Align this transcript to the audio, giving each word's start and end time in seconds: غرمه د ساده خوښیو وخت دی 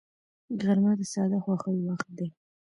غرمه 0.61 0.91
د 0.99 1.01
ساده 1.13 1.37
خوښیو 1.43 1.85
وخت 1.87 2.07
دی 2.17 2.27